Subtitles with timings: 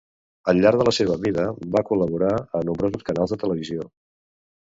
[0.51, 1.43] Al llarg de la seva vida
[1.75, 3.85] va col·laborar a nombrosos canals de televisió.